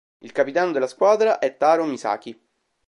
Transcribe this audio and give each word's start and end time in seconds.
Il 0.23 0.31
capitano 0.31 0.71
della 0.71 0.87
squadra 0.87 1.37
è 1.37 1.57
Taro 1.57 1.85
Misaki. 1.85 2.35